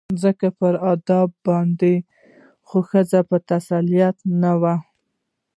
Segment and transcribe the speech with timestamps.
[0.23, 1.93] ځکه پر ادب باندې
[2.67, 4.63] خو د ښځې تسلط نه و